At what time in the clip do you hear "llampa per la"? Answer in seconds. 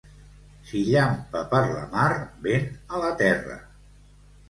0.87-1.85